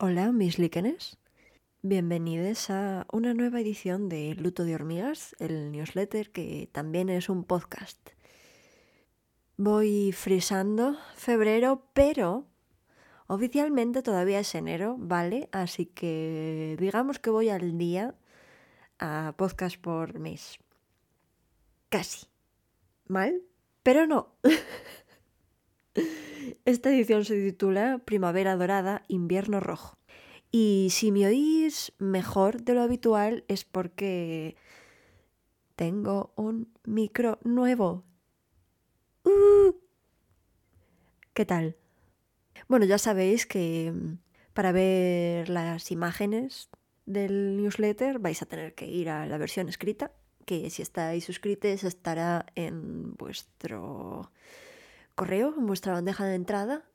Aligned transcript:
Hola, 0.00 0.30
mis 0.30 0.60
líquenes. 0.60 1.18
Bienvenidos 1.82 2.70
a 2.70 3.04
una 3.10 3.34
nueva 3.34 3.58
edición 3.58 4.08
de 4.08 4.36
Luto 4.36 4.62
de 4.62 4.76
Hormigas, 4.76 5.34
el 5.40 5.72
newsletter 5.72 6.30
que 6.30 6.68
también 6.70 7.08
es 7.08 7.28
un 7.28 7.42
podcast. 7.42 7.98
Voy 9.56 10.12
frisando 10.12 10.96
febrero, 11.16 11.82
pero 11.94 12.46
oficialmente 13.26 14.02
todavía 14.02 14.38
es 14.38 14.54
enero, 14.54 14.94
¿vale? 15.00 15.48
Así 15.50 15.86
que 15.86 16.76
digamos 16.78 17.18
que 17.18 17.30
voy 17.30 17.48
al 17.48 17.76
día 17.76 18.14
a 19.00 19.34
podcast 19.36 19.80
por 19.80 20.20
mes. 20.20 20.60
Casi. 21.88 22.28
¿Mal? 23.08 23.42
Pero 23.82 24.06
no. 24.06 24.36
Esta 26.68 26.90
edición 26.90 27.24
se 27.24 27.34
titula 27.42 28.02
Primavera 28.04 28.54
Dorada, 28.54 29.02
Invierno 29.08 29.58
Rojo. 29.58 29.96
Y 30.50 30.88
si 30.90 31.10
me 31.10 31.26
oís 31.26 31.94
mejor 31.96 32.60
de 32.60 32.74
lo 32.74 32.82
habitual 32.82 33.42
es 33.48 33.64
porque 33.64 34.54
tengo 35.76 36.34
un 36.36 36.70
micro 36.84 37.38
nuevo. 37.42 38.04
¡Uh! 39.24 39.76
¿Qué 41.32 41.46
tal? 41.46 41.78
Bueno, 42.68 42.84
ya 42.84 42.98
sabéis 42.98 43.46
que 43.46 43.90
mm, 43.90 44.18
para 44.52 44.70
ver 44.70 45.48
las 45.48 45.90
imágenes 45.90 46.68
del 47.06 47.56
newsletter 47.56 48.18
vais 48.18 48.42
a 48.42 48.46
tener 48.46 48.74
que 48.74 48.86
ir 48.86 49.08
a 49.08 49.24
la 49.24 49.38
versión 49.38 49.70
escrita, 49.70 50.12
que 50.44 50.68
si 50.68 50.82
estáis 50.82 51.24
suscritos 51.24 51.82
estará 51.82 52.44
en 52.54 53.14
vuestro 53.14 54.30
correo, 55.18 55.52
en 55.58 55.66
vuestra 55.66 55.92
bandeja 55.92 56.24
de 56.24 56.36
entrada. 56.36 56.86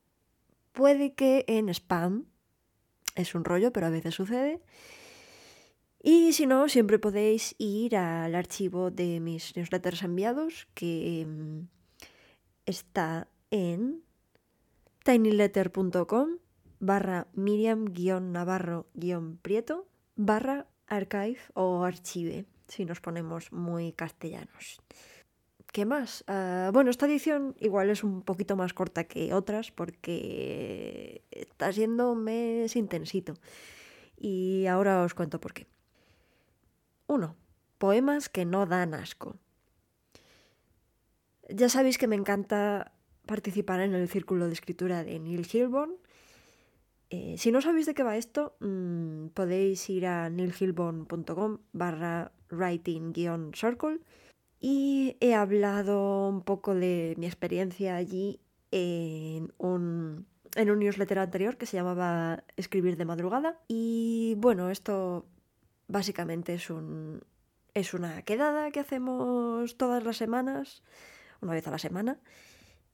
Puede 0.72 1.14
que 1.14 1.46
en 1.48 1.70
spam, 1.70 2.26
es 3.16 3.36
un 3.36 3.44
rollo, 3.44 3.72
pero 3.72 3.86
a 3.86 3.92
veces 3.92 4.16
sucede. 4.16 4.60
Y 6.02 6.34
si 6.34 6.48
no, 6.48 6.68
siempre 6.70 6.98
podéis 7.00 7.56
ir 7.60 7.96
al 7.96 8.34
archivo 8.34 8.90
de 8.92 9.20
mis 9.20 9.56
newsletters 9.56 10.04
enviados, 10.04 10.68
que 10.74 11.28
mm, 11.28 11.68
está 12.66 13.28
en 13.52 14.02
tinyletter.com 15.04 16.38
barra 16.80 17.28
miriam-navarro-prieto 17.34 19.88
barra 20.16 20.66
archive 20.88 21.40
o 21.54 21.84
archive, 21.84 22.46
si 22.68 22.86
nos 22.86 23.02
ponemos 23.02 23.52
muy 23.52 23.92
castellanos. 23.94 24.82
¿Qué 25.74 25.86
más? 25.86 26.24
Ah, 26.28 26.70
bueno, 26.72 26.92
esta 26.92 27.08
edición 27.08 27.56
igual 27.60 27.90
es 27.90 28.04
un 28.04 28.22
poquito 28.22 28.56
más 28.56 28.76
corta 28.76 29.06
que 29.06 29.34
otras 29.34 29.72
porque 29.72 31.24
está 31.32 31.74
siendo 31.74 32.12
un 32.12 32.24
mes 32.24 32.76
intensito. 32.76 33.34
Y 34.16 34.68
ahora 34.68 35.02
os 35.02 35.16
cuento 35.16 35.42
por 35.42 35.54
qué. 35.54 35.66
1. 37.08 37.36
Poemas 37.80 38.30
que 38.30 38.46
no 38.46 38.68
dan 38.68 38.94
asco. 38.94 39.36
Ya 41.50 41.70
sabéis 41.70 41.98
que 41.98 42.08
me 42.08 42.16
encanta 42.16 42.92
participar 43.26 43.80
en 43.80 43.96
el 43.96 44.08
círculo 44.08 44.46
de 44.46 44.54
escritura 44.54 45.04
de 45.04 45.18
Neil 45.18 45.48
Hilborn. 45.52 45.96
Eh, 47.10 47.34
si 47.40 47.52
no 47.52 47.62
sabéis 47.62 47.88
de 47.88 47.96
qué 47.96 48.04
va 48.04 48.16
esto, 48.16 48.56
mmm, 48.60 49.30
podéis 49.30 49.90
ir 49.90 50.06
a 50.06 50.30
neilhilborn.com 50.30 51.58
barra 51.72 52.32
writing-circle 52.52 54.02
y 54.66 55.18
he 55.20 55.36
hablado 55.36 56.30
un 56.30 56.42
poco 56.42 56.74
de 56.74 57.16
mi 57.18 57.26
experiencia 57.26 57.98
allí 57.98 58.40
en 58.72 59.52
un, 59.58 60.26
en 60.56 60.72
un 60.72 60.80
newsletter 60.80 61.20
anterior 61.20 61.58
que 61.58 61.66
se 61.66 61.76
llamaba 61.76 62.46
Escribir 62.56 62.96
de 62.96 63.04
madrugada. 63.04 63.60
Y 63.68 64.36
bueno, 64.38 64.70
esto 64.70 65.26
básicamente 65.90 66.54
es, 66.54 66.70
un, 66.70 67.26
es 67.74 67.94
una 67.94 68.22
quedada 68.22 68.72
que 68.72 68.80
hacemos 68.80 69.76
todas 69.76 70.02
las 70.06 70.16
semanas, 70.16 70.82
una 71.42 71.52
vez 71.52 71.68
a 71.68 71.72
la 71.72 71.78
semana. 71.78 72.22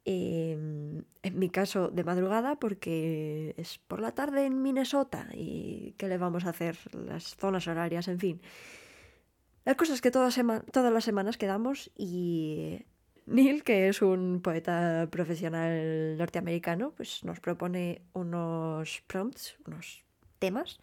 en 0.06 1.06
mi 1.22 1.50
caso 1.52 1.90
de 1.90 2.04
madrugada 2.04 2.56
porque 2.56 3.54
es 3.58 3.78
por 3.78 4.00
la 4.00 4.16
tarde 4.16 4.48
en 4.48 4.64
Minnesota 4.64 5.28
y 5.34 5.94
qué 6.00 6.08
le 6.08 6.18
vamos 6.18 6.46
a 6.46 6.50
hacer 6.50 6.80
las 6.94 7.36
zonas 7.36 7.68
horarias, 7.68 8.08
en 8.08 8.18
fin. 8.18 8.42
La 9.70 9.78
cosa 9.78 9.94
es 9.94 10.02
que 10.02 10.10
todas, 10.10 10.36
las 10.36 11.04
semanas 11.04 11.38
quedamos 11.38 11.92
y 11.96 12.88
Neil, 13.28 13.64
que 13.64 13.88
es 13.88 14.02
un 14.02 14.42
poeta 14.42 15.08
profesional 15.12 16.18
norteamericano, 16.18 16.92
pues 16.98 17.24
nos 17.24 17.40
propone 17.40 18.02
unos 18.14 19.04
prompts, 19.06 19.60
unos 19.68 20.04
temas 20.40 20.80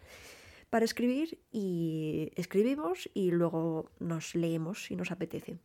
para 0.69 0.85
escribir 0.85 1.37
y 1.51 2.31
escribimos 2.37 3.09
y 3.13 3.31
luego 3.31 3.91
nos 3.99 4.35
leemos 4.35 4.85
si 4.85 4.95
nos 4.95 5.11
apetece. 5.11 5.59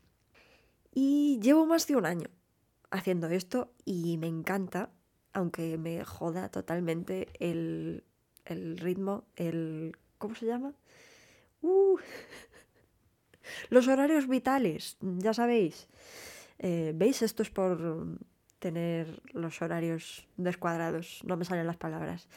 Y 0.92 1.38
llevo 1.40 1.64
más 1.64 1.86
de 1.86 1.94
un 1.94 2.06
año 2.06 2.26
haciendo 2.90 3.28
esto 3.28 3.72
y 3.84 4.18
me 4.18 4.26
encanta, 4.26 4.90
aunque 5.32 5.78
me 5.78 6.04
joda 6.04 6.48
totalmente 6.48 7.28
el, 7.38 8.02
el 8.46 8.78
ritmo, 8.78 9.22
el... 9.36 9.96
¿Cómo 10.18 10.34
se 10.34 10.46
llama? 10.46 10.74
Uh, 11.60 11.98
los 13.70 13.88
horarios 13.88 14.28
vitales, 14.28 14.96
ya 15.00 15.34
sabéis. 15.34 15.88
Eh, 16.58 16.92
¿Veis? 16.94 17.22
Esto 17.22 17.42
es 17.42 17.50
por 17.50 18.18
tener 18.58 19.20
los 19.32 19.60
horarios 19.60 20.26
descuadrados. 20.36 21.20
No 21.24 21.36
me 21.36 21.44
salen 21.44 21.66
las 21.66 21.76
palabras. 21.76 22.28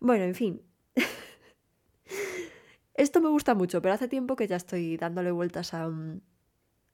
Bueno, 0.00 0.24
en 0.24 0.34
fin. 0.34 0.62
Esto 2.94 3.20
me 3.20 3.28
gusta 3.28 3.54
mucho, 3.54 3.80
pero 3.82 3.94
hace 3.94 4.08
tiempo 4.08 4.34
que 4.34 4.48
ya 4.48 4.56
estoy 4.56 4.96
dándole 4.96 5.30
vueltas 5.30 5.74
a, 5.74 5.88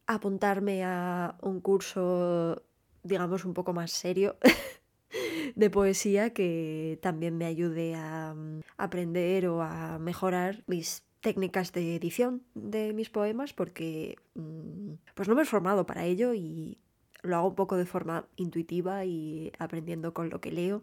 apuntarme 0.07 0.85
a 0.85 1.37
un 1.41 1.61
curso, 1.61 2.63
digamos, 3.03 3.45
un 3.45 3.55
poco 3.55 3.73
más 3.73 3.91
serio 3.93 4.37
de 5.55 5.71
poesía 5.71 6.35
que 6.35 6.99
también 7.01 7.39
me 7.39 7.47
ayude 7.47 7.95
a 7.95 8.35
aprender 8.77 9.47
o 9.47 9.63
a 9.63 9.99
mejorar 9.99 10.63
mis 10.67 11.05
técnicas 11.25 11.73
de 11.73 11.97
edición 11.97 12.43
de 12.55 12.93
mis 12.93 13.09
poemas 13.09 13.55
porque 13.55 14.19
mm, 14.35 14.93
pues 15.15 15.27
no 15.27 15.35
me 15.35 15.43
he 15.43 15.47
formado 15.47 15.87
para 15.87 16.05
ello 16.05 16.35
y 16.35 16.77
lo 17.23 17.37
hago 17.37 17.49
un 17.49 17.55
poco 17.55 17.79
de 17.79 17.87
forma 17.87 18.27
intuitiva 18.37 19.07
y 19.07 19.51
aprendiendo 19.59 20.13
con 20.13 20.29
lo 20.29 20.43
que 20.43 20.53
leo. 20.53 20.83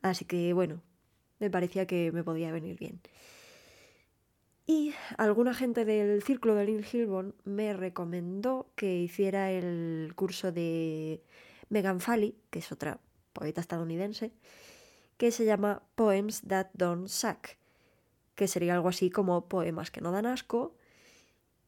Así 0.00 0.24
que 0.24 0.52
bueno, 0.52 0.80
me 1.40 1.50
parecía 1.50 1.88
que 1.88 2.12
me 2.12 2.22
podía 2.22 2.52
venir 2.52 2.78
bien. 2.78 3.00
Y 4.64 4.94
alguna 5.18 5.54
gente 5.54 5.84
del 5.84 6.22
círculo 6.22 6.54
de 6.54 6.66
Lynn 6.66 6.84
Hilborn 6.84 7.34
me 7.42 7.72
recomendó 7.72 8.70
que 8.76 8.96
hiciera 8.96 9.50
el 9.50 10.12
curso 10.14 10.52
de 10.52 11.20
Megan 11.68 11.98
Fally, 11.98 12.36
que 12.50 12.60
es 12.60 12.70
otra 12.70 13.00
poeta 13.32 13.60
estadounidense, 13.60 14.30
que 15.16 15.32
se 15.32 15.44
llama 15.44 15.82
Poems 15.96 16.42
That 16.42 16.68
Don't 16.74 17.08
Suck 17.08 17.59
que 18.40 18.48
sería 18.48 18.72
algo 18.72 18.88
así 18.88 19.10
como 19.10 19.48
poemas 19.48 19.90
que 19.90 20.00
no 20.00 20.12
dan 20.12 20.24
asco. 20.24 20.74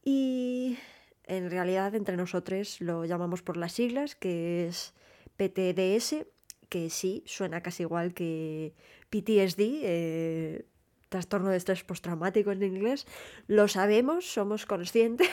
Y 0.03 0.79
en 1.25 1.51
realidad 1.51 1.93
entre 1.93 2.17
nosotros 2.17 2.81
lo 2.81 3.05
llamamos 3.05 3.43
por 3.43 3.57
las 3.57 3.73
siglas, 3.73 4.15
que 4.15 4.65
es 4.65 4.95
PTDS, 5.37 6.25
que 6.69 6.89
sí, 6.89 7.21
suena 7.27 7.61
casi 7.61 7.83
igual 7.83 8.15
que 8.15 8.73
PTSD, 9.11 9.61
eh, 9.83 10.65
trastorno 11.09 11.51
de 11.51 11.57
estrés 11.57 11.83
postraumático 11.83 12.51
en 12.51 12.63
inglés. 12.63 13.05
Lo 13.45 13.67
sabemos, 13.67 14.25
somos 14.25 14.65
conscientes, 14.65 15.29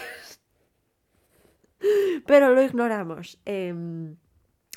pero 2.26 2.54
lo 2.54 2.62
ignoramos. 2.62 3.40
Em, 3.46 4.16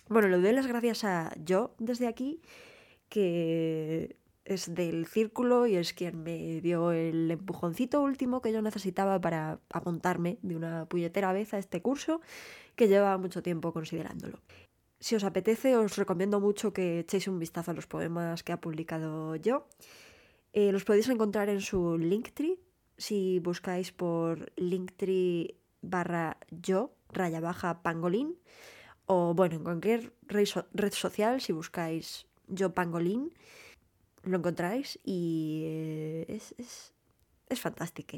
bueno, 0.07 0.29
lo 0.29 0.39
doy 0.39 0.53
las 0.53 0.67
gracias 0.67 1.03
a 1.03 1.33
yo 1.43 1.75
desde 1.77 2.07
aquí, 2.07 2.41
que 3.09 4.15
es 4.45 4.73
del 4.73 5.05
círculo 5.05 5.67
y 5.67 5.75
es 5.75 5.93
quien 5.93 6.23
me 6.23 6.61
dio 6.61 6.91
el 6.91 7.31
empujoncito 7.31 8.01
último 8.01 8.41
que 8.41 8.51
yo 8.51 8.61
necesitaba 8.61 9.19
para 9.21 9.59
apuntarme 9.69 10.37
de 10.41 10.55
una 10.55 10.85
puñetera 10.85 11.31
vez 11.33 11.53
a 11.53 11.57
este 11.57 11.81
curso 11.81 12.21
que 12.75 12.87
lleva 12.87 13.17
mucho 13.17 13.41
tiempo 13.41 13.71
considerándolo. 13.71 14.39
Si 14.99 15.15
os 15.15 15.23
apetece, 15.23 15.75
os 15.75 15.97
recomiendo 15.97 16.39
mucho 16.39 16.71
que 16.71 16.99
echéis 16.99 17.27
un 17.27 17.39
vistazo 17.39 17.71
a 17.71 17.73
los 17.73 17.87
poemas 17.87 18.43
que 18.43 18.53
ha 18.53 18.61
publicado 18.61 19.35
yo. 19.35 19.67
Eh, 20.53 20.71
los 20.71 20.85
podéis 20.85 21.09
encontrar 21.09 21.49
en 21.49 21.61
su 21.61 21.97
Linktree. 21.97 22.59
Si 22.97 23.39
buscáis 23.39 23.91
por 23.91 24.51
Linktree 24.55 25.57
barra 25.81 26.37
yo, 26.49 26.93
raya 27.09 27.41
baja 27.41 27.81
pangolín, 27.83 28.37
o 29.05 29.33
bueno, 29.33 29.55
en 29.57 29.63
cualquier 29.63 30.13
red 30.27 30.93
social, 30.93 31.41
si 31.41 31.51
buscáis 31.51 32.25
yo 32.47 32.73
pangolín, 32.73 33.33
lo 34.23 34.37
encontráis 34.37 34.99
y 35.03 35.63
eh, 35.65 36.25
es, 36.29 36.55
es, 36.57 36.93
es 37.49 37.59
fantástico. 37.59 38.17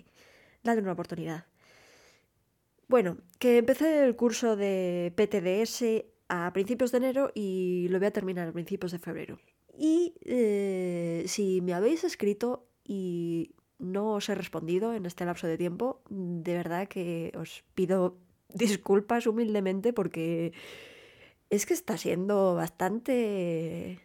Dadle 0.63 0.81
una 0.81 0.93
oportunidad. 0.93 1.45
Bueno, 2.87 3.17
que 3.39 3.57
empecé 3.57 4.05
el 4.05 4.15
curso 4.15 4.55
de 4.55 5.11
PTDS 5.15 6.05
a 6.29 6.51
principios 6.53 6.91
de 6.91 6.97
enero 6.97 7.31
y 7.33 7.87
lo 7.89 7.99
voy 7.99 8.07
a 8.07 8.11
terminar 8.11 8.47
a 8.47 8.53
principios 8.53 8.91
de 8.91 8.99
febrero. 8.99 9.39
Y 9.77 10.15
eh, 10.21 11.25
si 11.27 11.61
me 11.61 11.73
habéis 11.73 12.03
escrito 12.03 12.67
y 12.83 13.55
no 13.79 14.13
os 14.13 14.29
he 14.29 14.35
respondido 14.35 14.93
en 14.93 15.05
este 15.05 15.25
lapso 15.25 15.47
de 15.47 15.57
tiempo, 15.57 16.01
de 16.09 16.53
verdad 16.53 16.87
que 16.87 17.33
os 17.35 17.63
pido 17.73 18.17
disculpas 18.53 19.27
humildemente 19.27 19.93
porque 19.93 20.53
es 21.49 21.65
que 21.65 21.73
está 21.73 21.97
siendo 21.97 22.55
bastante 22.55 23.99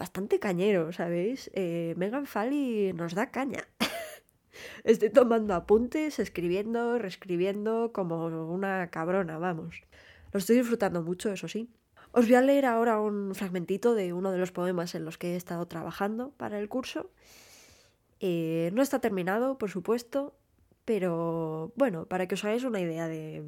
bastante 0.00 0.40
cañero, 0.40 0.92
¿sabéis? 0.92 1.50
Eh, 1.52 1.92
Megan 1.98 2.26
Fally 2.26 2.94
nos 2.94 3.14
da 3.14 3.30
caña. 3.30 3.68
Estoy 4.84 5.10
tomando 5.10 5.52
apuntes, 5.52 6.18
escribiendo, 6.18 6.98
reescribiendo 6.98 7.92
como 7.92 8.26
una 8.26 8.88
cabrona, 8.90 9.36
vamos. 9.36 9.82
Lo 10.32 10.38
estoy 10.38 10.56
disfrutando 10.56 11.02
mucho, 11.02 11.30
eso 11.30 11.48
sí. 11.48 11.68
Os 12.12 12.24
voy 12.24 12.34
a 12.36 12.40
leer 12.40 12.64
ahora 12.64 12.98
un 12.98 13.34
fragmentito 13.34 13.94
de 13.94 14.14
uno 14.14 14.32
de 14.32 14.38
los 14.38 14.52
poemas 14.52 14.94
en 14.94 15.04
los 15.04 15.18
que 15.18 15.34
he 15.34 15.36
estado 15.36 15.66
trabajando 15.66 16.30
para 16.38 16.58
el 16.58 16.70
curso. 16.70 17.10
Eh, 18.20 18.70
no 18.72 18.80
está 18.80 19.00
terminado, 19.00 19.58
por 19.58 19.68
supuesto, 19.68 20.34
pero 20.86 21.74
bueno, 21.76 22.06
para 22.06 22.26
que 22.26 22.36
os 22.36 22.44
hagáis 22.44 22.64
una 22.64 22.80
idea 22.80 23.06
de 23.06 23.44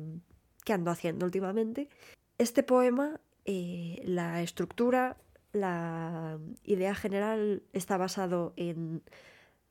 qué 0.67 0.75
ando 0.75 0.91
haciendo 0.91 1.25
últimamente. 1.25 1.89
Este 2.37 2.63
poema, 2.63 3.23
eh, 3.47 4.03
la 4.05 4.43
estructura 4.43 5.17
la 5.53 6.39
idea 6.65 6.95
general 6.95 7.63
está 7.73 7.97
basado 7.97 8.53
en 8.57 9.03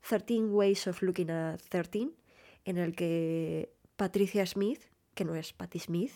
13 0.08 0.46
Ways 0.46 0.88
of 0.88 1.02
Looking 1.02 1.30
at 1.32 1.60
13, 1.70 2.10
en 2.66 2.78
el 2.78 2.96
que 2.96 3.74
Patricia 3.96 4.46
Smith, 4.46 4.82
que 5.14 5.26
no 5.26 5.36
es 5.36 5.54
Patti 5.54 5.80
Smith, 5.80 6.14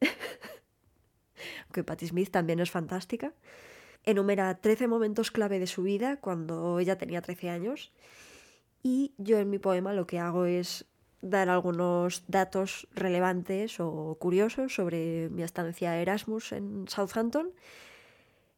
aunque 1.64 1.84
Patti 1.84 2.06
Smith 2.06 2.30
también 2.30 2.60
es 2.60 2.70
fantástica, 2.70 3.34
enumera 4.04 4.54
13 4.60 4.88
momentos 4.88 5.30
clave 5.30 5.58
de 5.58 5.66
su 5.66 5.82
vida 5.82 6.18
cuando 6.20 6.78
ella 6.78 6.98
tenía 6.98 7.22
13 7.22 7.50
años 7.50 7.92
y 8.82 9.14
yo 9.16 9.38
en 9.38 9.48
mi 9.48 9.58
poema 9.58 9.94
lo 9.94 10.06
que 10.06 10.18
hago 10.18 10.44
es 10.44 10.86
dar 11.22 11.48
algunos 11.48 12.22
datos 12.28 12.86
relevantes 12.92 13.80
o 13.80 14.16
curiosos 14.20 14.74
sobre 14.74 15.30
mi 15.30 15.42
estancia 15.42 15.98
Erasmus 15.98 16.52
en 16.52 16.86
Southampton 16.86 17.52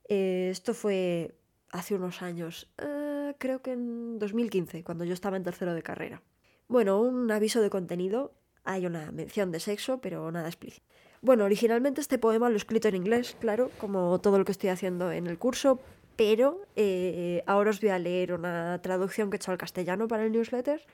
eh, 0.08 0.49
esto 0.50 0.75
fue 0.75 1.35
hace 1.70 1.94
unos 1.94 2.23
años, 2.23 2.69
eh, 2.79 3.35
creo 3.38 3.61
que 3.61 3.73
en 3.73 4.19
2015, 4.19 4.85
cuando 4.85 5.05
yo 5.05 5.12
estaba 5.12 5.37
en 5.37 5.43
tercero 5.43 5.75
de 5.75 5.82
carrera. 5.82 6.23
Bueno, 6.69 7.00
un 7.00 7.31
aviso 7.31 7.61
de 7.61 7.70
contenido, 7.70 8.32
hay 8.64 8.87
una 8.87 9.12
mención 9.12 9.50
de 9.53 9.61
sexo, 9.61 10.00
pero 10.00 10.31
nada 10.31 10.49
explícito. 10.49 10.87
Bueno, 11.23 11.44
originalmente 11.44 12.00
este 12.00 12.19
poema 12.19 12.49
lo 12.49 12.55
he 12.55 12.58
escrito 12.58 12.88
en 12.88 12.97
inglés, 12.97 13.37
claro, 13.41 13.70
como 13.79 14.20
todo 14.20 14.38
lo 14.38 14.44
que 14.44 14.53
estoy 14.53 14.70
haciendo 14.70 15.11
en 15.11 15.26
el 15.26 15.38
curso, 15.38 15.81
pero 16.14 16.62
eh, 16.76 17.43
ahora 17.47 17.70
os 17.70 17.81
voy 17.81 17.91
a 17.91 17.99
leer 17.99 18.32
una 18.32 18.81
traducción 18.82 19.31
que 19.31 19.37
he 19.37 19.38
hecho 19.38 19.50
al 19.50 19.59
castellano 19.59 20.09
para 20.09 20.25
el 20.25 20.32
newsletter. 20.32 20.85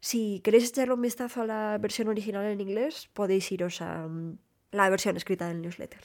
Si 0.00 0.40
queréis 0.40 0.68
echarle 0.70 0.94
un 0.94 1.02
vistazo 1.02 1.42
a 1.42 1.46
la 1.46 1.78
versión 1.78 2.08
original 2.08 2.46
en 2.46 2.60
inglés, 2.60 3.08
podéis 3.12 3.50
iros 3.52 3.82
a 3.82 4.08
mm, 4.08 4.38
la 4.72 4.88
versión 4.88 5.16
escrita 5.16 5.48
del 5.48 5.60
newsletter. 5.60 6.00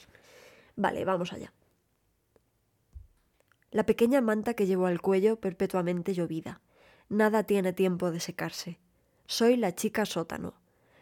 Vale, 0.76 1.04
vamos 1.04 1.32
allá 1.32 1.52
la 3.76 3.84
pequeña 3.84 4.22
manta 4.22 4.54
que 4.54 4.64
llevo 4.64 4.86
al 4.86 5.02
cuello 5.02 5.38
perpetuamente 5.38 6.14
llovida. 6.14 6.62
Nada 7.10 7.42
tiene 7.42 7.74
tiempo 7.74 8.10
de 8.10 8.20
secarse. 8.20 8.80
Soy 9.26 9.58
la 9.58 9.74
chica 9.74 10.06
sótano, 10.06 10.54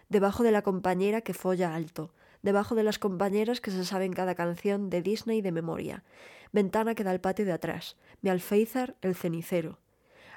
debajo 0.08 0.42
de 0.42 0.50
la 0.50 0.62
compañera 0.62 1.20
que 1.20 1.34
folla 1.34 1.76
alto, 1.76 2.12
debajo 2.42 2.74
de 2.74 2.82
las 2.82 2.98
compañeras 2.98 3.60
que 3.60 3.70
se 3.70 3.84
saben 3.84 4.12
cada 4.12 4.34
canción 4.34 4.90
de 4.90 5.02
Disney 5.02 5.40
de 5.40 5.52
memoria, 5.52 6.02
ventana 6.50 6.96
que 6.96 7.04
da 7.04 7.12
al 7.12 7.20
patio 7.20 7.44
de 7.44 7.52
atrás, 7.52 7.96
mi 8.22 8.30
alféizar 8.30 8.96
el 9.02 9.14
cenicero. 9.14 9.78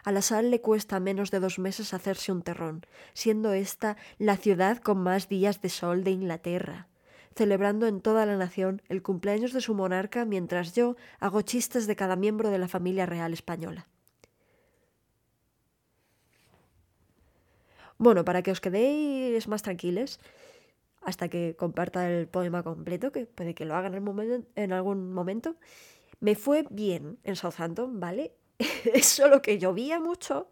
A 0.03 0.11
la 0.11 0.21
sal 0.21 0.51
le 0.51 0.61
cuesta 0.61 0.99
menos 0.99 1.31
de 1.31 1.39
dos 1.39 1.57
meses 1.57 1.95
hacerse 1.95 2.31
un 2.31 2.43
terrón, 2.43 2.85
siendo 3.15 3.53
esta 3.53 3.97
la 4.19 4.37
ciudad 4.37 4.77
con 4.77 4.99
más 4.99 5.27
días 5.27 5.59
de 5.63 5.69
sol 5.69 6.03
de 6.03 6.11
Inglaterra 6.11 6.87
celebrando 7.35 7.88
en 7.88 8.01
toda 8.01 8.25
la 8.25 8.38
nación 8.38 8.81
el 8.89 9.01
cumpleaños 9.01 9.53
de 9.53 9.62
su 9.62 9.74
monarca 9.74 10.25
mientras 10.25 10.74
yo 10.74 10.95
hago 11.19 11.41
chistes 11.41 11.88
de 11.88 11.95
cada 11.95 12.15
miembro 12.15 12.50
de 12.50 12.57
la 12.57 12.68
familia 12.68 13.06
real 13.06 13.33
española. 13.33 13.88
Bueno, 17.97 18.24
para 18.24 18.44
que 18.44 18.51
os 18.51 18.62
quedéis 18.62 19.47
más 19.47 19.63
tranquiles, 19.63 20.19
hasta 21.01 21.29
que 21.29 21.56
comparta 21.57 22.09
el 22.09 22.27
poema 22.27 22.63
completo, 22.63 23.12
que 23.12 23.25
puede 23.25 23.56
que 23.56 23.65
lo 23.65 23.75
haga 23.75 23.88
en, 23.88 24.73
algún 24.73 25.13
momento, 25.13 25.56
me 26.19 26.35
fue 26.35 26.65
bien 26.69 27.18
en 27.23 27.35
Southampton, 27.35 28.00
¿vale? 28.00 28.33
solo 29.01 29.41
que 29.41 29.57
llovía 29.57 30.00
mucho, 30.00 30.51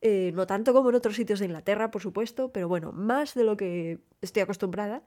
eh, 0.00 0.32
no 0.34 0.46
tanto 0.46 0.72
como 0.72 0.90
en 0.90 0.94
otros 0.94 1.16
sitios 1.16 1.38
de 1.40 1.46
Inglaterra, 1.46 1.90
por 1.90 2.00
supuesto, 2.00 2.50
pero 2.50 2.68
bueno, 2.68 2.92
más 2.92 3.34
de 3.34 3.44
lo 3.44 3.56
que 3.56 3.98
estoy 4.22 4.42
acostumbrada 4.42 5.02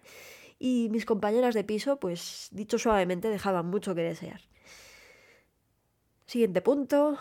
y 0.60 0.90
mis 0.92 1.06
compañeras 1.06 1.54
de 1.54 1.64
piso, 1.64 2.00
pues 2.00 2.50
dicho 2.52 2.78
suavemente, 2.78 3.30
dejaban 3.30 3.68
mucho 3.68 3.96
que 3.96 4.02
desear. 4.02 4.42
Siguiente 6.26 6.62
punto. 6.62 7.18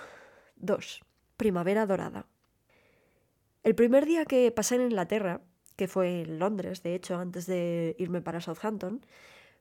2. 0.56 1.00
Primavera 1.36 1.86
dorada. 1.86 2.26
El 3.62 3.74
primer 3.74 4.06
día 4.06 4.24
que 4.24 4.50
pasé 4.50 4.76
en 4.76 4.82
Inglaterra, 4.82 5.42
que 5.76 5.88
fue 5.88 6.22
en 6.22 6.38
Londres, 6.38 6.82
de 6.82 6.94
hecho, 6.94 7.16
antes 7.18 7.46
de 7.46 7.94
irme 7.98 8.22
para 8.22 8.40
Southampton, 8.40 9.04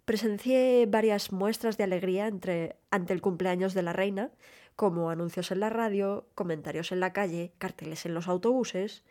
presencié 0.05 0.85
varias 0.85 1.31
muestras 1.31 1.77
de 1.77 1.83
alegría 1.83 2.27
entre, 2.27 2.77
ante 2.91 3.13
el 3.13 3.21
cumpleaños 3.21 3.73
de 3.73 3.81
la 3.81 3.93
reina, 3.93 4.31
como 4.75 5.09
anuncios 5.09 5.51
en 5.51 5.59
la 5.59 5.69
radio, 5.69 6.27
comentarios 6.35 6.91
en 6.91 6.99
la 6.99 7.13
calle, 7.13 7.53
carteles 7.57 8.05
en 8.05 8.13
los 8.13 8.27
autobuses, 8.27 9.03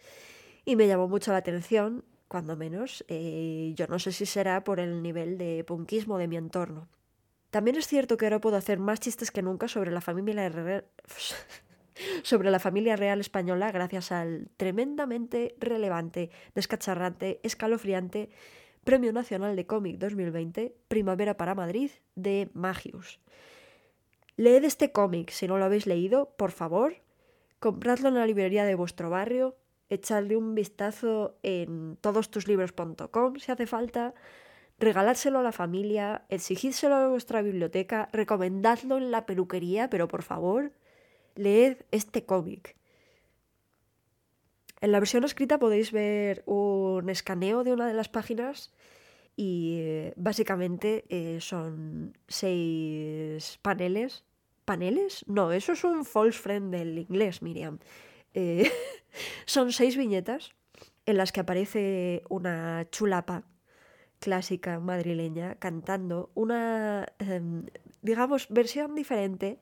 y 0.64 0.76
me 0.76 0.87
llamó 0.87 1.08
mucho 1.08 1.32
la 1.32 1.38
atención 1.38 2.05
cuando 2.34 2.56
menos, 2.56 3.04
eh, 3.06 3.75
yo 3.76 3.86
no 3.86 4.00
sé 4.00 4.10
si 4.10 4.26
será 4.26 4.64
por 4.64 4.81
el 4.81 5.04
nivel 5.04 5.38
de 5.38 5.62
punkismo 5.62 6.19
de 6.19 6.26
mi 6.26 6.36
entorno. 6.36 6.88
También 7.50 7.76
es 7.76 7.86
cierto 7.86 8.16
que 8.16 8.26
ahora 8.26 8.40
puedo 8.40 8.56
hacer 8.56 8.81
más 8.81 8.98
chistes 8.98 9.31
que 9.31 9.40
nunca 9.40 9.69
sobre 9.69 9.92
la 9.92 10.00
familia 10.00 10.48
real, 10.48 10.84
sobre 12.25 12.50
la 12.50 12.58
familia 12.58 12.96
real 12.96 13.20
española 13.20 13.70
gracias 13.70 14.10
al 14.10 14.48
tremendamente 14.56 15.54
relevante, 15.60 16.31
descacharrante, 16.56 17.38
escalofriante 17.44 18.31
Premio 18.82 19.12
Nacional 19.12 19.54
de 19.54 19.66
Cómic 19.66 19.98
2020, 19.98 20.75
Primavera 20.88 21.37
para 21.37 21.54
Madrid, 21.54 21.92
de 22.16 22.50
Magius. 22.52 23.20
Leed 24.37 24.64
este 24.64 24.90
cómic 24.90 25.30
si 25.30 25.46
no 25.46 25.56
lo 25.56 25.66
habéis 25.66 25.87
leído, 25.87 26.34
por 26.37 26.50
favor. 26.50 26.96
Compradlo 27.60 28.09
en 28.09 28.16
la 28.16 28.26
librería 28.26 28.64
de 28.64 28.75
vuestro 28.75 29.09
barrio, 29.09 29.54
echarle 29.88 30.37
un 30.37 30.55
vistazo 30.55 31.38
en 31.43 31.97
todostuslibros.com 32.00 33.37
si 33.37 33.53
hace 33.53 33.67
falta, 33.67 34.14
regalárselo 34.79 35.38
a 35.38 35.43
la 35.43 35.53
familia, 35.53 36.25
exigírselo 36.29 36.95
a 36.95 37.09
vuestra 37.09 37.43
biblioteca, 37.43 38.09
recomendadlo 38.12 38.97
en 38.99 39.11
la 39.11 39.26
peluquería, 39.26 39.91
pero 39.91 40.09
por 40.09 40.23
favor, 40.23 40.73
leed 41.37 41.79
este 41.91 42.25
cómic. 42.25 42.76
En 44.81 44.93
la 44.93 45.00
versión 45.00 45.25
escrita 45.25 45.59
podéis 45.59 45.93
ver 45.93 46.43
un 46.47 47.09
escaneo 47.09 47.64
de 47.64 47.73
una 47.73 47.87
de 47.87 47.95
las 47.95 48.09
páginas 48.09 48.73
y 49.37 49.79
eh, 49.81 50.12
básicamente 50.17 51.05
eh, 51.09 51.38
son 51.41 52.17
seis 52.29 53.59
paneles. 53.62 54.25
¿Paneles? 54.64 55.25
No, 55.26 55.53
eso 55.53 55.73
es 55.73 55.85
un 55.85 56.05
false 56.05 56.38
friend 56.38 56.73
del 56.73 56.99
inglés, 56.99 57.43
Miriam. 57.43 57.79
Eh, 58.35 58.71
son 59.47 59.73
seis 59.73 59.97
viñetas 59.97 60.53
en 61.07 61.17
las 61.17 61.33
que 61.33 61.41
aparece 61.41 62.23
una 62.29 62.87
chulapa 62.91 63.45
clásica 64.19 64.81
madrileña 64.81 65.57
cantando 65.57 66.31
una, 66.35 67.07
em, 67.19 67.67
digamos, 68.03 68.49
versión 68.49 68.95
diferente, 68.95 69.61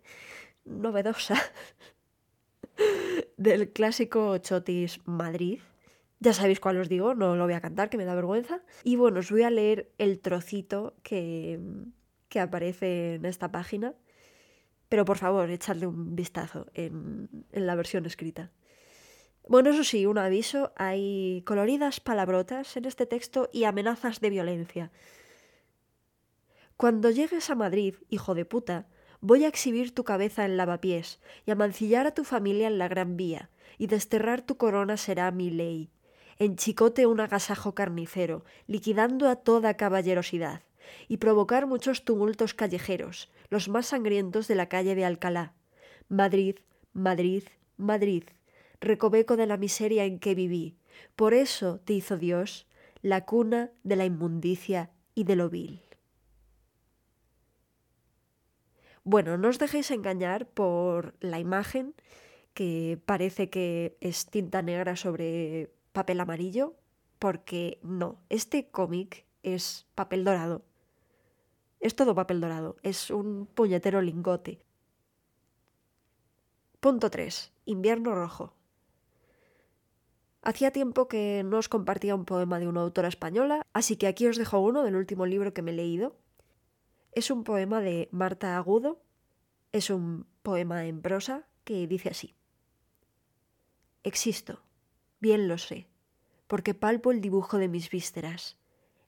novedosa, 0.64 1.36
del 3.36 3.72
clásico 3.72 4.38
Chotis 4.38 5.00
Madrid. 5.04 5.60
Ya 6.20 6.32
sabéis 6.32 6.60
cuál 6.60 6.78
os 6.78 6.88
digo, 6.88 7.14
no 7.14 7.34
lo 7.34 7.44
voy 7.44 7.54
a 7.54 7.60
cantar, 7.60 7.90
que 7.90 7.98
me 7.98 8.04
da 8.04 8.14
vergüenza. 8.14 8.62
Y 8.84 8.94
bueno, 8.94 9.18
os 9.18 9.30
voy 9.32 9.42
a 9.42 9.50
leer 9.50 9.90
el 9.98 10.20
trocito 10.20 10.94
que, 11.02 11.58
que 12.28 12.38
aparece 12.38 13.14
en 13.16 13.24
esta 13.24 13.50
página. 13.50 13.94
Pero 14.88 15.04
por 15.04 15.18
favor, 15.18 15.50
echadle 15.50 15.88
un 15.88 16.14
vistazo 16.14 16.66
en, 16.74 17.28
en 17.50 17.66
la 17.66 17.74
versión 17.74 18.06
escrita. 18.06 18.52
Bueno, 19.48 19.70
eso 19.70 19.84
sí, 19.84 20.06
un 20.06 20.18
aviso, 20.18 20.72
hay 20.76 21.42
coloridas 21.44 22.00
palabrotas 22.00 22.76
en 22.76 22.84
este 22.84 23.06
texto 23.06 23.50
y 23.52 23.64
amenazas 23.64 24.20
de 24.20 24.30
violencia. 24.30 24.90
Cuando 26.76 27.10
llegues 27.10 27.50
a 27.50 27.54
Madrid, 27.54 27.96
hijo 28.08 28.34
de 28.34 28.44
puta, 28.44 28.86
voy 29.20 29.44
a 29.44 29.48
exhibir 29.48 29.94
tu 29.94 30.04
cabeza 30.04 30.44
en 30.44 30.56
lavapiés 30.56 31.20
y 31.44 31.50
a 31.50 31.54
mancillar 31.54 32.06
a 32.06 32.14
tu 32.14 32.24
familia 32.24 32.68
en 32.68 32.78
la 32.78 32.88
Gran 32.88 33.16
Vía, 33.16 33.50
y 33.78 33.88
desterrar 33.88 34.42
tu 34.42 34.56
corona 34.56 34.96
será 34.96 35.30
mi 35.30 35.50
ley. 35.50 35.90
En 36.38 36.56
chicote 36.56 37.06
un 37.06 37.20
agasajo 37.20 37.74
carnicero, 37.74 38.44
liquidando 38.66 39.28
a 39.28 39.36
toda 39.36 39.76
caballerosidad, 39.76 40.62
y 41.08 41.18
provocar 41.18 41.66
muchos 41.66 42.04
tumultos 42.04 42.54
callejeros, 42.54 43.30
los 43.48 43.68
más 43.68 43.86
sangrientos 43.86 44.48
de 44.48 44.54
la 44.54 44.68
calle 44.68 44.94
de 44.94 45.04
Alcalá, 45.04 45.54
Madrid, 46.08 46.56
Madrid, 46.92 47.44
Madrid, 47.76 48.24
recoveco 48.82 49.36
de 49.36 49.46
la 49.46 49.56
miseria 49.56 50.04
en 50.04 50.18
que 50.18 50.34
viví. 50.34 50.76
Por 51.16 51.32
eso 51.32 51.80
te 51.80 51.94
hizo 51.94 52.18
Dios 52.18 52.66
la 53.00 53.24
cuna 53.24 53.70
de 53.82 53.96
la 53.96 54.04
inmundicia 54.04 54.90
y 55.14 55.24
de 55.24 55.36
lo 55.36 55.48
vil. 55.48 55.80
Bueno, 59.04 59.36
no 59.36 59.48
os 59.48 59.58
dejéis 59.58 59.90
engañar 59.90 60.46
por 60.46 61.14
la 61.20 61.40
imagen, 61.40 61.94
que 62.54 63.00
parece 63.04 63.50
que 63.50 63.96
es 64.00 64.26
tinta 64.26 64.62
negra 64.62 64.94
sobre 64.94 65.72
papel 65.92 66.20
amarillo, 66.20 66.74
porque 67.18 67.78
no, 67.82 68.20
este 68.28 68.68
cómic 68.68 69.24
es 69.42 69.86
papel 69.94 70.24
dorado. 70.24 70.62
Es 71.80 71.96
todo 71.96 72.14
papel 72.14 72.40
dorado, 72.40 72.76
es 72.82 73.10
un 73.10 73.46
puñetero 73.46 74.02
lingote. 74.02 74.60
Punto 76.78 77.10
3. 77.10 77.52
Invierno 77.64 78.14
rojo. 78.14 78.54
Hacía 80.44 80.72
tiempo 80.72 81.06
que 81.06 81.44
no 81.44 81.58
os 81.58 81.68
compartía 81.68 82.16
un 82.16 82.24
poema 82.24 82.58
de 82.58 82.66
una 82.66 82.80
autora 82.80 83.06
española, 83.06 83.64
así 83.72 83.94
que 83.94 84.08
aquí 84.08 84.26
os 84.26 84.36
dejo 84.36 84.58
uno 84.58 84.82
del 84.82 84.96
último 84.96 85.24
libro 85.24 85.54
que 85.54 85.62
me 85.62 85.70
he 85.70 85.74
leído. 85.74 86.16
Es 87.12 87.30
un 87.30 87.44
poema 87.44 87.80
de 87.80 88.08
Marta 88.10 88.56
Agudo, 88.56 89.00
es 89.70 89.88
un 89.88 90.26
poema 90.42 90.86
en 90.86 91.00
prosa 91.00 91.46
que 91.62 91.86
dice 91.86 92.08
así. 92.08 92.34
Existo, 94.02 94.64
bien 95.20 95.46
lo 95.46 95.58
sé, 95.58 95.86
porque 96.48 96.74
palpo 96.74 97.12
el 97.12 97.20
dibujo 97.20 97.58
de 97.58 97.68
mis 97.68 97.88
vísceras, 97.88 98.58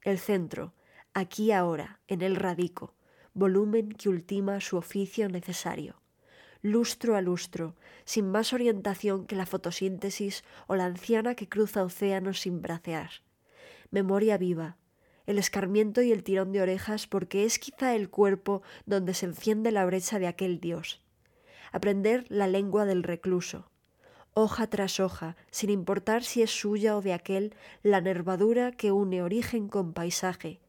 el 0.02 0.20
centro, 0.20 0.72
aquí 1.14 1.50
ahora, 1.50 1.98
en 2.06 2.22
el 2.22 2.36
radico, 2.36 2.94
volumen 3.32 3.90
que 3.90 4.08
ultima 4.08 4.60
su 4.60 4.76
oficio 4.76 5.28
necesario 5.28 6.03
lustro 6.64 7.14
a 7.14 7.20
lustro, 7.20 7.76
sin 8.06 8.30
más 8.30 8.54
orientación 8.54 9.26
que 9.26 9.36
la 9.36 9.44
fotosíntesis 9.44 10.44
o 10.66 10.76
la 10.76 10.86
anciana 10.86 11.34
que 11.34 11.46
cruza 11.46 11.84
océanos 11.84 12.40
sin 12.40 12.62
bracear. 12.62 13.10
Memoria 13.90 14.38
viva, 14.38 14.78
el 15.26 15.38
escarmiento 15.38 16.00
y 16.00 16.10
el 16.10 16.24
tirón 16.24 16.52
de 16.52 16.62
orejas 16.62 17.06
porque 17.06 17.44
es 17.44 17.58
quizá 17.58 17.94
el 17.94 18.08
cuerpo 18.08 18.62
donde 18.86 19.12
se 19.12 19.26
enciende 19.26 19.72
la 19.72 19.84
brecha 19.84 20.18
de 20.18 20.26
aquel 20.26 20.58
Dios. 20.58 21.02
Aprender 21.70 22.24
la 22.30 22.46
lengua 22.46 22.86
del 22.86 23.02
recluso, 23.02 23.70
hoja 24.32 24.66
tras 24.66 25.00
hoja, 25.00 25.36
sin 25.50 25.68
importar 25.68 26.24
si 26.24 26.40
es 26.40 26.50
suya 26.50 26.96
o 26.96 27.02
de 27.02 27.12
aquel, 27.12 27.54
la 27.82 28.00
nervadura 28.00 28.72
que 28.72 28.90
une 28.90 29.22
origen 29.22 29.68
con 29.68 29.92
paisaje, 29.92 30.60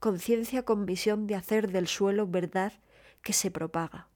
conciencia 0.00 0.66
con 0.66 0.84
visión 0.84 1.26
de 1.26 1.36
hacer 1.36 1.72
del 1.72 1.88
suelo 1.88 2.26
verdad 2.26 2.74
que 3.22 3.32
se 3.32 3.50
propaga. 3.50 4.09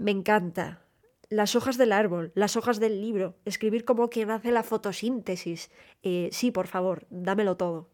Me 0.00 0.12
encanta. 0.12 0.82
Las 1.28 1.54
hojas 1.54 1.76
del 1.76 1.92
árbol, 1.92 2.32
las 2.34 2.56
hojas 2.56 2.80
del 2.80 3.02
libro, 3.02 3.36
escribir 3.44 3.84
como 3.84 4.08
quien 4.08 4.30
hace 4.30 4.50
la 4.50 4.62
fotosíntesis. 4.62 5.70
Eh, 6.02 6.30
sí, 6.32 6.50
por 6.50 6.68
favor, 6.68 7.06
dámelo 7.10 7.58
todo. 7.58 7.90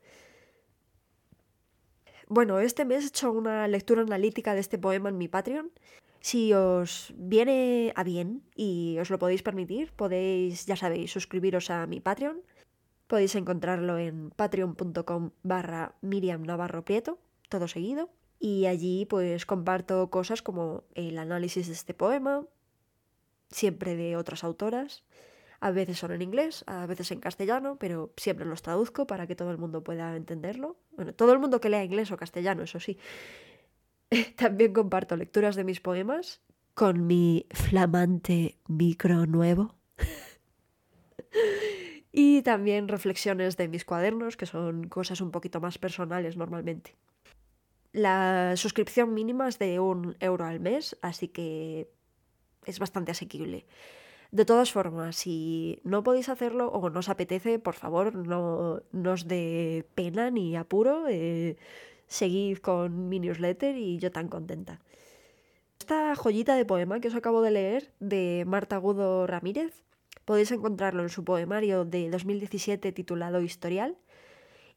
Bueno, 2.29 2.61
este 2.61 2.85
mes 2.85 3.03
he 3.03 3.09
hecho 3.09 3.33
una 3.33 3.67
lectura 3.67 4.03
analítica 4.03 4.55
de 4.55 4.61
este 4.61 4.79
poema 4.79 5.09
en 5.09 5.19
mi 5.19 5.27
Patreon. 5.27 5.73
Si 6.21 6.53
os 6.55 7.13
viene 7.17 7.93
a 7.97 8.05
bien 8.05 8.45
y 8.55 8.99
os 9.01 9.11
lo 9.11 9.19
podéis 9.19 9.43
permitir, 9.43 9.91
podéis, 9.91 10.65
ya 10.65 10.77
sabéis, 10.77 11.11
suscribiros 11.11 11.71
a 11.71 11.89
mi 11.89 11.99
Patreon. 11.99 12.41
Podéis 13.09 13.35
encontrarlo 13.35 13.99
en 13.99 14.31
patreon.com 14.31 15.33
barra 15.43 15.97
Miriam 16.03 16.45
Navarro 16.45 16.85
Prieto, 16.85 17.19
todo 17.49 17.67
seguido. 17.67 18.11
Y 18.39 18.67
allí 18.67 19.07
pues 19.07 19.47
comparto 19.47 20.11
cosas 20.11 20.43
como 20.43 20.85
el 20.95 21.19
análisis 21.19 21.67
de 21.67 21.73
este 21.73 21.95
poema, 21.95 22.45
siempre 23.51 23.97
de 23.97 24.17
otras 24.17 24.45
autoras. 24.45 25.05
A 25.61 25.71
veces 25.71 25.99
son 25.99 26.13
en 26.13 26.21
inglés, 26.21 26.65
a 26.67 26.87
veces 26.87 27.11
en 27.11 27.21
castellano, 27.21 27.77
pero 27.79 28.13
siempre 28.17 28.45
los 28.45 28.63
traduzco 28.63 29.07
para 29.07 29.27
que 29.27 29.37
todo 29.37 29.51
el 29.51 29.59
mundo 29.59 29.83
pueda 29.83 30.15
entenderlo. 30.15 30.77
Bueno, 30.93 31.15
todo 31.15 31.33
el 31.33 31.39
mundo 31.39 31.61
que 31.61 31.71
lea 31.71 31.83
inglés 31.83 32.13
o 32.13 32.17
castellano, 32.17 32.63
eso 32.63 32.79
sí. 32.79 32.99
También 34.37 34.73
comparto 34.73 35.17
lecturas 35.17 35.57
de 35.57 35.65
mis 35.65 35.81
poemas 35.81 36.43
con 36.75 37.07
mi 37.07 37.47
flamante 37.53 38.59
micro 38.69 39.25
nuevo. 39.25 39.75
y 42.13 42.43
también 42.43 42.87
reflexiones 42.87 43.57
de 43.57 43.69
mis 43.69 43.87
cuadernos, 43.87 44.37
que 44.37 44.45
son 44.45 44.89
cosas 44.89 45.23
un 45.23 45.31
poquito 45.31 45.59
más 45.59 45.79
personales 45.79 46.37
normalmente. 46.37 46.97
La 47.97 48.53
suscripción 48.59 49.15
mínima 49.15 49.49
es 49.49 49.59
de 49.59 49.81
un 49.81 50.19
euro 50.21 50.45
al 50.45 50.61
mes, 50.61 50.99
así 51.01 51.29
que 51.29 51.89
es 52.67 52.79
bastante 52.79 53.13
asequible. 53.13 53.65
De 54.31 54.45
todas 54.45 54.71
formas, 54.71 55.17
si 55.17 55.81
no 55.83 56.03
podéis 56.03 56.29
hacerlo 56.29 56.69
o 56.69 56.91
no 56.91 56.99
os 56.99 57.09
apetece, 57.09 57.59
por 57.59 57.73
favor, 57.73 58.15
no, 58.15 58.83
os 59.11 59.27
dé 59.27 59.89
pena 59.95 60.31
ni 60.31 60.57
apuro. 60.57 61.07
Eh, 61.09 61.57
seguid 62.07 62.59
con 62.59 63.09
mi 63.09 63.19
newsletter 63.19 63.75
y 63.79 63.97
yo 63.97 64.13
tan 64.13 64.29
contenta. 64.29 64.83
Esta 65.79 66.15
joyita 66.17 66.55
de 66.55 66.67
poema 66.67 67.01
que 67.01 67.09
os 67.09 67.15
acabo 67.15 67.41
de 67.41 67.53
leer 67.53 67.95
de 67.99 68.45
Marta 68.47 68.77
Agudo 68.77 69.27
Ramírez 69.27 69.85
podéis 70.27 70.53
encontrarlo 70.53 71.03
en 71.03 71.09
su 71.09 71.25
poemario 71.25 71.87
de 71.87 72.11
2017 72.11 72.93
titulado 72.93 73.41
Historial 73.41 73.97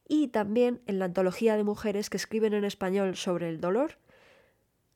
y 0.09 0.29
también 0.29 0.81
en 0.87 0.99
la 0.99 1.05
antología 1.05 1.55
de 1.55 1.63
mujeres 1.63 2.09
que 2.09 2.17
escriben 2.17 2.53
en 2.53 2.65
español 2.65 3.15
sobre 3.15 3.47
el 3.47 3.61
dolor, 3.61 3.99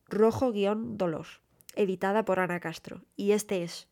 Rojo-Dolor, 0.09 1.27
editada 1.75 2.25
por 2.25 2.39
Ana 2.39 2.59
Castro. 2.59 3.03
Y 3.15 3.31
este 3.31 3.63
es 3.63 3.87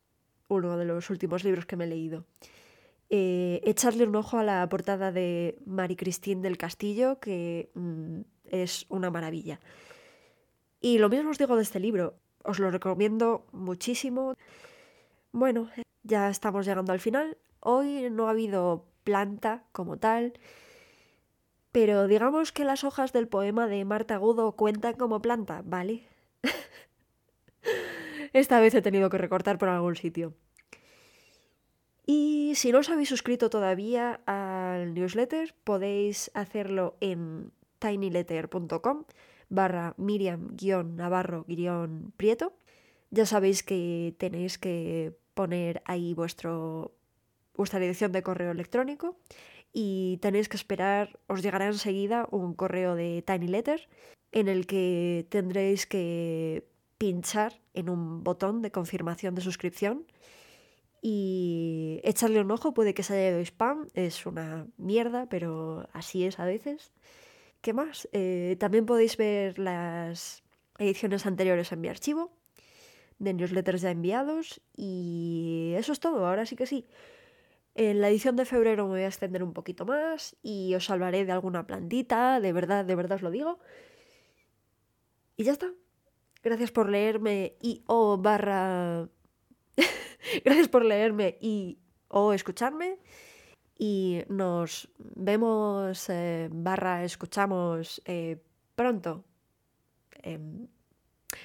uno 0.50 0.78
de 0.78 0.86
los 0.86 1.10
últimos 1.12 1.44
libros 1.44 1.68
que 1.68 1.78
me 1.78 1.86
he 1.86 1.88
leído. 1.88 2.26
Eh, 3.12 3.62
echarle 3.64 4.06
un 4.06 4.16
ojo 4.16 4.40
a 4.40 4.44
la 4.44 4.68
portada 4.68 5.12
de 5.12 5.60
Mari 5.66 5.96
Cristín 5.96 6.42
del 6.42 6.58
Castillo, 6.58 7.20
que 7.20 7.70
mm, 7.76 8.22
es 8.46 8.88
una 8.90 9.12
maravilla. 9.12 9.60
Y 10.82 10.98
lo 10.98 11.08
mismo 11.08 11.30
os 11.30 11.38
digo 11.38 11.56
de 11.56 11.62
este 11.62 11.80
libro, 11.80 12.16
os 12.44 12.58
lo 12.58 12.72
recomiendo 12.72 13.46
muchísimo. 13.52 14.34
Bueno, 15.32 15.70
ya 16.02 16.30
estamos 16.30 16.66
llegando 16.66 16.94
al 16.94 17.00
final. 17.00 17.38
Hoy 17.60 18.10
no 18.10 18.28
ha 18.28 18.32
habido 18.32 18.88
planta 19.04 19.66
como 19.72 19.98
tal. 19.98 20.34
Pero 21.72 22.08
digamos 22.08 22.52
que 22.52 22.66
las 22.66 22.84
hojas 22.84 23.14
del 23.14 23.28
poema 23.28 23.68
de 23.68 23.86
Marta 23.86 24.16
Agudo 24.16 24.54
cuentan 24.54 24.96
como 24.96 25.22
planta, 25.22 25.62
¿vale? 25.66 26.08
Esta 28.34 28.60
vez 28.60 28.74
he 28.76 28.82
tenido 28.82 29.10
que 29.10 29.18
recortar 29.18 29.58
por 29.58 29.70
algún 29.70 29.96
sitio. 29.96 30.34
Y 32.06 32.54
si 32.56 32.72
no 32.72 32.80
os 32.80 32.90
habéis 32.90 33.10
suscrito 33.10 33.50
todavía 33.50 34.22
al 34.26 34.94
newsletter, 34.94 35.56
podéis 35.64 36.32
hacerlo 36.34 36.98
en 37.00 37.52
tinyletter.com 37.80 39.06
barra 39.50 39.94
Miriam-Navarro-Prieto. 39.98 42.54
Ya 43.12 43.26
sabéis 43.26 43.64
que 43.64 44.14
tenéis 44.18 44.58
que 44.58 45.14
poner 45.34 45.82
ahí 45.86 46.14
vuestro, 46.14 46.94
vuestra 47.56 47.80
dirección 47.80 48.12
de 48.12 48.24
correo 48.24 48.52
electrónico 48.52 49.16
y 49.74 50.18
tenéis 50.22 50.50
que 50.50 50.58
esperar, 50.58 51.20
os 51.28 51.42
llegará 51.42 51.68
enseguida 51.68 52.28
un 52.32 52.54
correo 52.54 52.96
de 52.96 53.24
Tiny 53.26 53.48
Letter 53.48 53.88
en 54.32 54.48
el 54.48 54.66
que 54.66 55.26
tendréis 55.30 55.86
que 55.86 56.66
pinchar 56.98 57.60
en 57.74 57.90
un 57.90 58.24
botón 58.24 58.62
de 58.62 58.72
confirmación 58.72 59.36
de 59.36 59.42
suscripción 59.42 60.06
y 61.02 62.00
echarle 62.04 62.42
un 62.42 62.52
ojo, 62.52 62.74
puede 62.74 62.94
que 62.94 63.02
se 63.04 63.14
haya 63.14 63.30
ido 63.30 63.40
spam, 63.40 63.88
es 63.96 64.26
una 64.26 64.68
mierda, 64.78 65.26
pero 65.28 65.88
así 65.94 66.26
es 66.26 66.40
a 66.40 66.46
veces. 66.46 66.92
¿Qué 67.62 67.74
más? 67.74 68.08
Eh, 68.12 68.56
también 68.60 68.86
podéis 68.86 69.18
ver 69.18 69.58
las 69.58 70.44
ediciones 70.78 71.26
anteriores 71.26 71.72
en 71.72 71.82
mi 71.82 71.88
archivo 71.88 72.32
de 73.20 73.34
newsletters 73.34 73.82
ya 73.82 73.92
enviados 73.92 74.62
y 74.76 75.74
eso 75.76 75.92
es 75.94 76.00
todo, 76.00 76.26
ahora 76.26 76.46
sí 76.46 76.56
que 76.56 76.66
sí. 76.66 76.88
En 77.74 78.02
la 78.02 78.10
edición 78.10 78.36
de 78.36 78.46
febrero 78.46 78.86
me 78.86 78.92
voy 78.92 79.02
a 79.02 79.08
extender 79.08 79.44
un 79.44 79.54
poquito 79.54 79.86
más 79.86 80.36
y 80.44 80.76
os 80.76 80.86
salvaré 80.86 81.26
de 81.26 81.32
alguna 81.32 81.66
plantita, 81.68 82.40
de 82.40 82.52
verdad, 82.52 82.84
de 82.84 82.96
verdad 82.96 83.16
os 83.16 83.22
lo 83.22 83.32
digo. 83.32 83.60
Y 85.38 85.46
ya 85.46 85.54
está. 85.54 85.72
Gracias 86.44 86.72
por 86.72 86.90
leerme 86.90 87.56
y 87.62 87.84
o 87.88 88.18
barra... 88.18 89.08
Gracias 90.46 90.68
por 90.68 90.84
leerme 90.84 91.38
y 91.40 91.80
o 92.10 92.34
escucharme. 92.34 93.00
Y 93.78 94.24
nos 94.30 94.90
vemos 94.98 96.10
eh, 96.10 96.50
barra 96.52 97.04
escuchamos 97.04 98.02
eh, 98.06 98.38
pronto. 98.76 99.24
Em, 100.22 100.68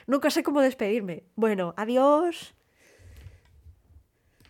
nunca 0.06 0.30
sé 0.30 0.42
cómo 0.42 0.60
despedirme. 0.60 1.24
Bueno, 1.36 1.72
adiós. 1.76 2.54